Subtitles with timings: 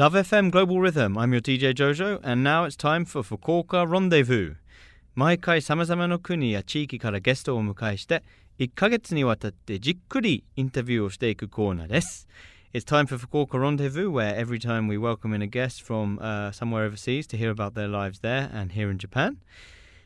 [0.00, 1.18] Love FM Global Rhythm.
[1.18, 4.54] I'm your DJ Jojo, and now it's time for Fukuoka Rendezvous.
[5.14, 8.22] 毎回様々な国や地域からゲストをお迎えして
[8.58, 12.26] 1ヶ月にわたってじっくりインタビューをしていくコーナーです。
[12.72, 16.86] It's time for Fukuoka Rendezvous, where every time we welcome in a guest from uh, somewhere
[16.86, 19.36] overseas to hear about their lives there and here in Japan.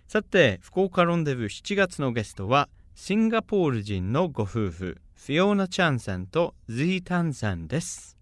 [0.09, 8.14] さて、福岡ロンデブー7月のゲストはシンガポール人のご夫婦、フィオーナ・チャンさんとズータンさんです。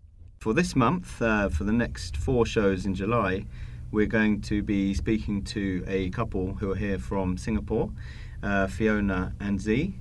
[0.42, 3.44] For this month, uh, for the next four shows in July,
[3.92, 7.90] we're going to be speaking to a couple who are here from Singapore,
[8.42, 9.94] uh, Fiona and Z.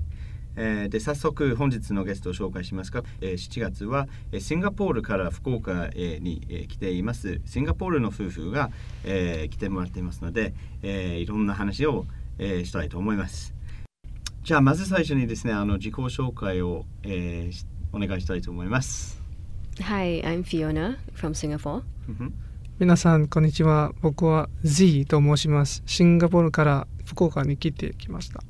[0.55, 8.71] えー、で早速本日のゲストを紹介しますが、えー、7月は、えー、シンガポールから福岡、えー、に、えー、来ていますシンガポールの夫婦が、
[9.04, 12.05] えー、来てもらっていますので、えー、いろんな話を、
[12.40, 13.54] えー、したいと思います
[14.44, 19.20] じゃあまず最初にですねあの自己紹介を、えー、お願いしたいと思います
[19.80, 21.84] Hi, I'm Fiona from Singapore.
[22.77, 23.93] 皆さん、こんにちは。
[24.02, 25.82] 僕は Z と申します。
[25.85, 28.43] シンガポールから福岡に来てきました。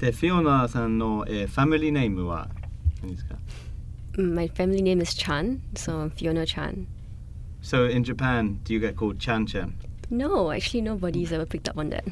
[0.00, 2.48] で、フィオナさんの、えー、ファミリーネームは
[3.00, 3.36] 何ですか
[4.18, 6.86] My family name is Chan, so I'm Fiona Chan.
[7.62, 9.72] So in Japan, do you get called Chan Chan?
[10.10, 12.02] No, actually nobody's ever picked up on that.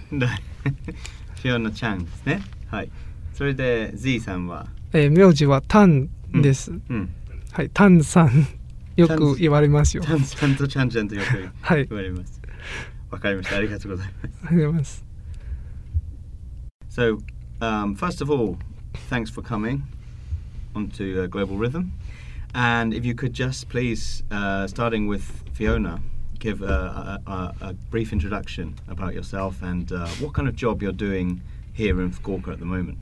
[1.42, 2.40] フィオナちゃんですね。
[2.70, 2.90] はい。
[3.34, 6.70] それで Z さんはえー、名字はタンです。
[6.70, 7.14] うん、うん
[7.54, 8.48] はい、炭酸
[8.96, 10.02] よく言われますよ。
[10.02, 12.42] 炭酸とちゃんちゃんとよく言われます。
[13.12, 13.56] わ、はい、かりました。
[13.58, 14.28] ありがとうございます。
[14.44, 15.04] ありがとうございます。
[16.90, 17.18] So,
[17.62, 18.56] um, first of all,
[19.08, 19.82] thanks for coming
[20.74, 21.92] onto uh, Global Rhythm.
[22.56, 26.00] And if you could just please, uh, starting with Fiona,
[26.40, 29.88] give a, uh, a, a, brief introduction about yourself and
[30.18, 31.40] what kind of job you're doing
[31.72, 32.98] here in Fukuoka at the moment.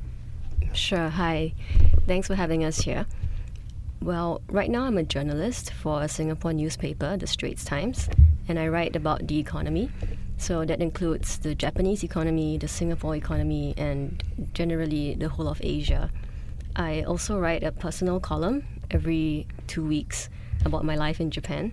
[0.75, 1.09] Sure.
[1.09, 1.55] Hi.
[2.07, 3.07] Thanks for having us here.
[4.03, 8.09] Well, right now I'm a journalist for a Singapore newspaper, the Straits Times,
[8.49, 9.93] and I write about the economy.
[10.39, 14.21] So that includes the Japanese economy, the Singapore economy, and
[14.55, 16.11] generally the whole of Asia.
[16.75, 20.29] I also write a personal column every two weeks
[20.65, 21.71] about my life in Japan,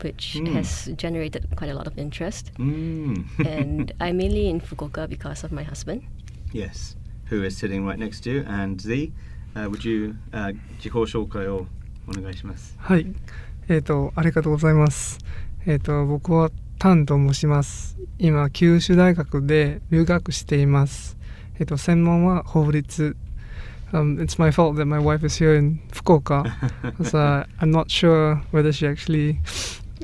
[0.00, 0.50] which mm.
[0.54, 2.50] has generated quite a lot of interest.
[2.54, 3.26] Mm.
[3.46, 6.02] and I'm mainly in Fukuoka because of my husband.
[6.50, 6.96] Yes,
[7.26, 9.12] who is sitting right next to you, and Z.
[9.54, 11.66] Uh, would you、uh, 自己紹介を
[12.08, 12.76] お願いします。
[12.78, 13.06] はい、
[13.68, 15.18] えっ、ー、とありがとうございます。
[15.66, 17.98] えっ、ー、と僕はタンと申します。
[18.18, 21.16] 今九州大学で留学しています。
[21.56, 23.16] えっ、ー、と専門は法律。
[23.90, 26.44] Um, it's my fault that my wife is here in Fukuoka.
[27.14, 29.40] uh, I'm not sure whether she actually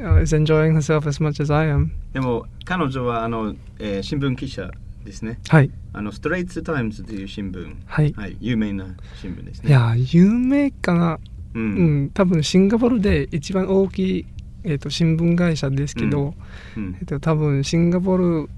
[0.00, 1.91] uh, is enjoying herself as much as I am.
[2.12, 4.71] でも彼女はあの、えー、新聞記者
[5.04, 5.40] ですね。
[5.48, 5.72] はい。
[5.94, 8.86] あのストレイツタイムズという新聞、はい、はい、有名な
[9.22, 9.70] 新聞ですね。
[9.70, 11.20] いや有名かな。
[11.56, 11.66] うん、う
[12.06, 14.26] ん、多分シンガポールで一番大きい
[14.64, 16.36] えっ、ー、と新聞会社ですけど、
[16.78, 18.50] うん、えっ、ー、と多分シンガポール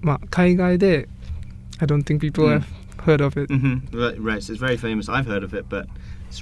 [0.00, 1.08] まあ海外で
[1.80, 2.64] I don't think people have
[3.04, 3.50] heard of it.
[3.50, 3.96] Mm-hmm.
[3.96, 5.08] Right, right, so it's very famous.
[5.08, 5.86] I've heard of it, but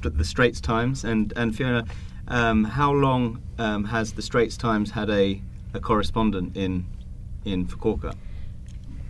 [0.02, 1.84] the Straits Times and and Fiona,
[2.28, 5.40] um, how long um, has the Straits Times had a
[5.74, 6.86] a correspondent in
[7.44, 8.14] in Fukuoka?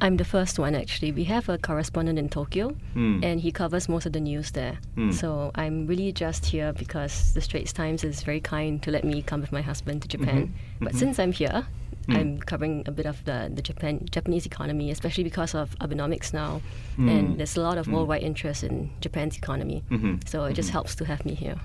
[0.02, 1.12] I'm the first one actually.
[1.12, 3.24] We have a correspondent in Tokyo, mm.
[3.24, 4.80] and he covers most of the news there.
[4.98, 5.14] Mm.
[5.14, 9.22] So I'm really just here because the Straits Times is very kind to let me
[9.22, 10.48] come with my husband to Japan.
[10.48, 10.84] Mm-hmm.
[10.86, 11.00] But mm-hmm.
[11.00, 11.68] since I'm here,
[12.09, 12.17] mm.
[12.17, 16.61] I'm covering a bit of the, the Japan Japanese economy, especially because of Abenomics now,
[16.97, 17.09] hmm.
[17.09, 17.95] and there's a lot of hmm.
[17.95, 19.83] worldwide interest in Japan's economy.
[19.91, 20.27] Mm-hmm.
[20.27, 20.73] So it just mm-hmm.
[20.75, 21.59] helps to have me here.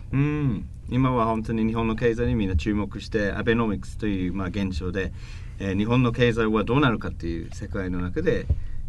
[0.90, 5.14] 今は本当に日本の経済にみんな注目してアベノミクスというまあ現象で
[5.62, 8.48] えー、日本の経済はどうなるかっていう世界の中で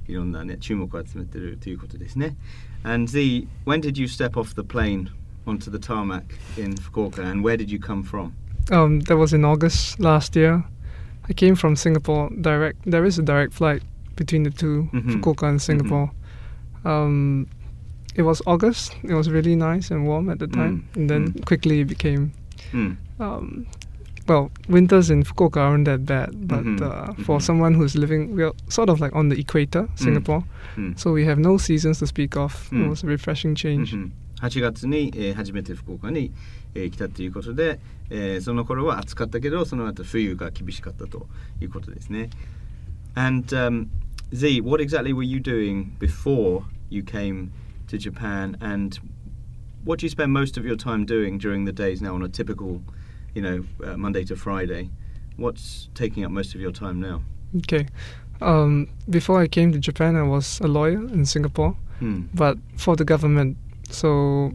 [0.09, 2.35] いろんなね注目を集めてるということですね。
[2.83, 5.11] And Z, when did you step off the plane
[5.47, 6.25] onto the tarmac
[6.57, 8.33] in Fukuoka and where did you come from?
[8.71, 10.65] Um, that was in August last year.
[11.30, 12.80] I came from Singapore direct.
[12.86, 13.84] There is a direct flight
[14.16, 15.12] between the 2 mm-hmm.
[15.12, 16.12] Fukuoka and Singapore.
[16.84, 16.88] Mm-hmm.
[16.88, 17.48] Um,
[18.16, 18.96] it was August.
[19.04, 20.96] It was really nice and warm at the time, mm.
[20.96, 21.46] and then mm.
[21.46, 22.32] quickly it became
[22.72, 22.98] mm.
[23.20, 23.68] um,
[24.28, 26.84] well, winters in Fukuoka aren't that bad, but mm-hmm.
[26.84, 27.40] uh, for mm-hmm.
[27.40, 30.00] someone who's living, we're sort of like on the equator, mm.
[30.00, 30.44] Singapore,
[30.76, 31.00] mm.
[31.00, 32.70] so we have no seasons to speak of.
[32.72, 32.86] Mm.
[32.86, 33.94] It was a refreshing change.
[34.37, 34.47] Mm-hmm.
[34.47, 36.33] 8月に、えー、初めて福岡に、
[36.75, 37.79] えー、来たということで、
[38.11, 41.29] えー、その頃は暑かったけどその後冬が厳しかったと
[41.61, 42.29] いうことですね。
[43.15, 43.87] And、um,
[44.35, 47.51] Z, what exactly were you doing before you came
[47.87, 48.99] to Japan and
[49.85, 52.29] what do you spend most of your time doing during the days now on a
[52.29, 52.81] typical
[53.35, 54.91] you know, uh, Monday to Friday.
[55.37, 57.23] What's taking up most of your time now?
[57.59, 57.87] Okay.
[58.41, 62.23] Um, before I came to Japan, I was a lawyer in Singapore, hmm.
[62.35, 63.57] but for the government,
[63.90, 64.52] so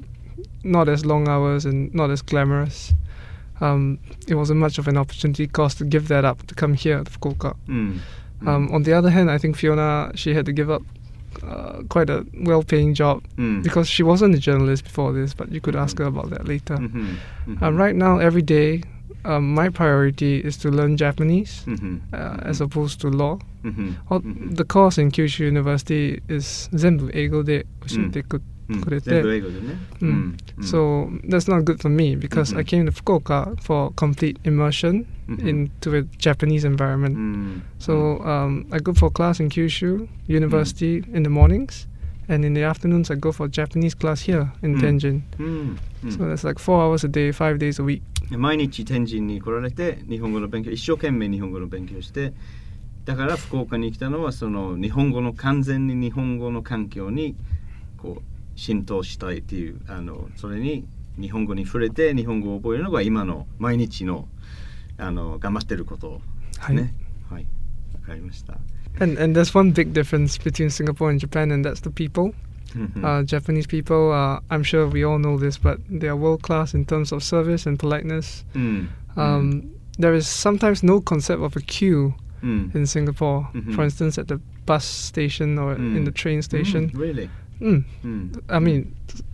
[0.65, 2.95] not as long hours and not as glamorous.
[3.61, 7.03] Um, it wasn't much of an opportunity cost to give that up to come here
[7.05, 7.57] to Fukuoka.
[7.69, 8.01] Mm.
[8.45, 10.83] Um, on the other hand, I think Fiona she had to give up
[11.47, 13.63] uh, quite a well-paying job mm.
[13.63, 15.33] because she wasn't a journalist before this.
[15.33, 16.19] But you could ask her hmm.
[16.19, 16.77] about that later.
[16.77, 17.15] Mm-hmm.
[17.53, 17.65] Mm-hmm.
[17.65, 18.83] Uh, right now, every day,
[19.25, 21.99] um, my priority is to learn Japanese mm-hmm.
[22.13, 22.49] Uh, mm-hmm.
[22.49, 23.39] as opposed to law.
[23.63, 23.91] Mm-hmm.
[24.11, 24.55] Mm-hmm.
[24.55, 27.63] The course in Kyushu University is Zenbu Eigo de
[28.83, 29.21] くれて。
[29.21, 29.29] うん
[30.01, 30.37] うん。
[30.61, 32.85] So that's not good for me because I Mhm.
[32.85, 37.17] came to Fukuoka for complete immersion うん into a Japanese う environment.
[37.17, 37.63] ん。
[37.79, 41.87] So um, I go for class in Kyushu University in the mornings,
[42.29, 44.81] and in the afternoons I go for Japanese class here in Mm.
[44.99, 45.23] Tenjin.
[45.39, 45.47] うん。
[46.05, 48.03] うん So that's like four hours a day, five days a week.
[48.37, 52.33] 毎日天神に来られて日本語の勉強一生懸命日本語の勉強して
[53.05, 57.35] だから福岡に来たのはその日本語の完全に日本語の環境に
[57.99, 58.23] こう
[58.57, 60.87] 浸透したいっていうあのそれに
[61.21, 64.29] 日本語に触れて日本語を覚えるのが今の毎日の
[64.99, 66.21] あの頑張ってること
[66.59, 66.95] はいね
[67.31, 67.47] はい
[67.95, 68.59] わかりました、
[69.01, 72.35] And and there's one big difference between Singapore and Japan, and that's the people.
[73.03, 76.75] Uh, Japanese people, uh, I'm sure we all know this, but they are world class
[76.75, 78.47] in terms of service and politeness.
[78.55, 79.69] うん、Um,
[79.99, 82.13] There is sometimes no concept of a queue
[82.43, 83.45] うん、in Singapore.
[83.53, 83.75] Mhm.
[83.75, 86.05] For instance, at the bus station or in Mm.
[86.07, 86.91] the train station.
[86.95, 87.29] うん really
[87.63, 87.85] Mm.
[88.05, 88.87] うん、I mean,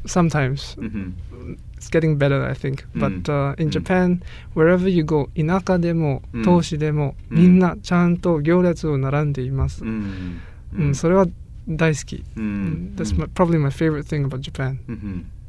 [0.07, 2.85] sometimes うんうん、it's getting better, I think.
[2.95, 3.71] But uh, in Mm.
[3.71, 4.21] Japan,
[4.55, 6.45] wherever you go, 田舎でも、Mm.
[6.45, 7.37] 都市でも、Mm.
[7.41, 9.85] みんなちゃんと行列を並んでいます。
[9.85, 10.41] うん
[10.77, 11.27] うん、それは
[11.69, 12.17] 大好き。
[12.37, 14.79] う Mm, ん That's my, probably my favorite thing about Japan.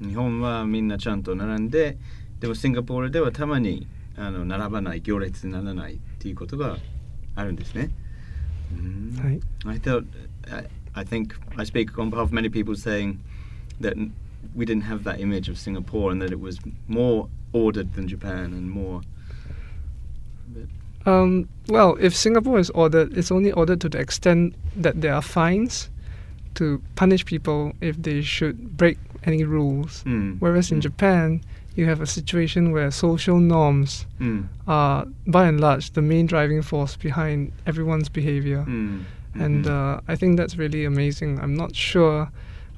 [0.01, 1.97] 日本はみんなちゃんと並んで
[2.39, 3.85] でもシンガポールではたまに
[4.17, 6.77] あの並ばない行列にならないっていうことが
[7.35, 7.89] あるんですね。
[8.71, 9.39] うんはい。
[9.65, 10.05] I thought
[10.99, 13.23] I think I speak on behalf of many people saying
[13.79, 13.95] that
[14.53, 16.59] we didn't have that image of Singapore and that it was
[16.89, 19.01] more ordered than Japan and more.
[21.05, 25.21] Um, well, if Singapore is ordered, it's only ordered to the extent that there are
[25.21, 25.89] fines
[26.55, 30.03] to punish people if they should break any rules.
[30.03, 30.35] Mm.
[30.39, 30.73] Whereas mm.
[30.73, 31.41] in Japan,
[31.75, 34.45] you have a situation where social norms mm.
[34.67, 38.65] are, by and large, the main driving force behind everyone's behavior.
[38.67, 39.05] Mm
[39.36, 41.40] うん、 And uh, I think that's really amazing.
[41.40, 42.28] I'm not sure,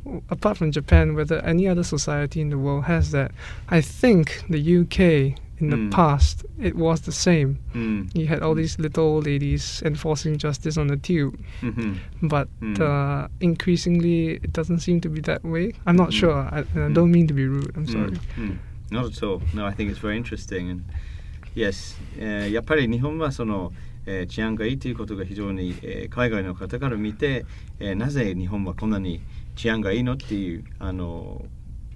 [0.04, 3.30] w- apart from Japan, whether any other society in the world has that.
[3.68, 5.90] I think the UK, in the Mm.
[5.90, 7.56] past, it was the same.
[7.74, 12.48] うん、 You had all these little old ladies enforcing justice on the tube, うん、 but
[12.62, 12.78] Mm.
[12.80, 15.74] uh, increasingly it doesn't seem to be that way.
[15.86, 16.12] I'm not Mm.
[16.12, 16.48] sure.
[16.52, 16.94] I, and I Mm.
[16.94, 17.72] don't mean to be rude.
[17.76, 18.12] I'm sorry.
[18.38, 18.58] うんうん
[18.90, 19.40] Not at all.
[19.52, 20.70] No, I think it's very interesting.
[20.70, 20.82] And
[21.56, 23.72] yes, えーやっぱり日本はその、
[24.05, 27.45] えー治安がいいということが非常に、えー海外の方から見て、
[27.79, 29.21] えーなぜ日本はこんなに
[29.55, 31.45] 治安がいいのっていうあの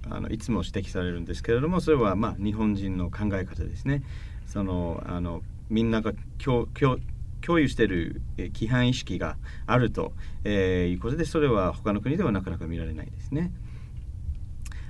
[0.08, 4.02] あのいつも指摘されるんですけれどもそれはまあ日本人の考え方ですね。
[4.46, 6.98] そのあのみんなが共共
[7.42, 9.36] 共有しているえー規範意識が
[9.66, 10.12] あると、
[10.44, 13.52] えーいうことでそれは他の国ではなかなか見られないですね。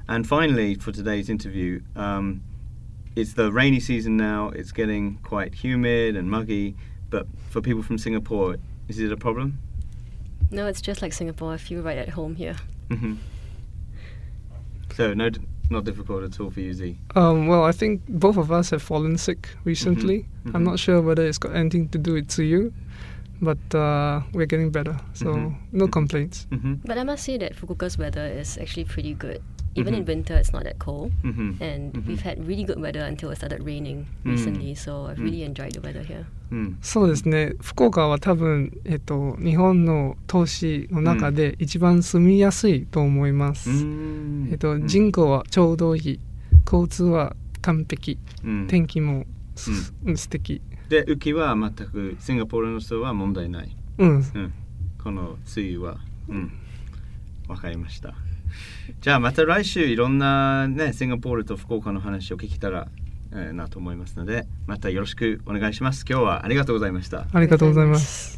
[0.09, 2.43] And finally, for today's interview, um,
[3.17, 4.51] it's the rainy season now.
[4.51, 6.77] It's getting quite humid and muggy.
[7.11, 8.56] But for people from Singapore,
[8.88, 9.58] is it a problem?
[10.50, 11.53] No, it's just like Singapore.
[11.53, 12.56] I feel right at home here.
[12.91, 13.14] Mm-hmm.
[14.94, 15.29] So no,
[15.70, 16.97] not difficult at all for you, Z.
[17.14, 20.26] Um, well, I think both of us have fallen sick recently.
[20.47, 20.55] Mhm.
[20.55, 22.72] I'm not sure whether it's got anything to do with to you,
[23.43, 24.96] but uh, we're getting better.
[25.15, 25.56] So Mhm.
[25.72, 26.46] no complaints.
[26.51, 29.43] hmm But I must say that Fukuoka's weather is actually pretty good.
[29.77, 30.06] Even in Mhm.
[30.06, 31.11] winter, it's not that cold.
[31.23, 32.06] hmm And Mhm.
[32.06, 34.33] we've had really good weather until it started raining Mm.
[34.35, 34.75] recently.
[34.75, 35.25] So I've Mm.
[35.25, 36.25] really enjoyed the weather here.
[36.51, 37.55] うんそうですね。
[37.61, 43.69] 福岡は多分、えっと、日本の都市の中で一番住みやすいと思います。
[44.51, 46.21] えっと、人口はちょうどいい。
[46.65, 48.19] 交通は完璧。
[48.45, 49.25] うん天気も
[49.56, 50.61] す、素敵。
[50.89, 53.77] で雨季は全くシンガポールの人は問題ない。
[53.99, 54.09] うん。
[54.17, 54.53] うん、
[55.03, 56.53] この梅雨は、うん、
[57.49, 58.15] わかりました。
[59.01, 62.89] じゃあまた来週いろんなね、シンガポールと福岡の話を聞けたら、
[63.32, 66.05] えーなと思いますので、またよろしくお願いします。
[66.08, 67.27] 今日はありがとうございました。
[67.32, 68.36] ありがとうございます。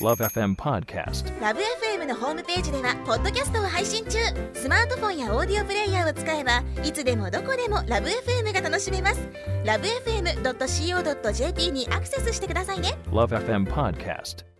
[0.00, 1.40] Love FM Podcast.
[1.40, 4.18] ラブ f m のホームページではポッドキャストを配信中
[4.52, 9.28] スマートフォンやオーディオプレイヤーを使えばいつでもどこでもラブ f m が楽しめます
[9.64, 14.53] ラブ FM.co.jp にアクセスしてくださいね Love FM Podcast.